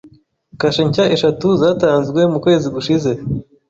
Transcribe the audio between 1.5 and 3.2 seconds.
zatanzwe mu kwezi gushize.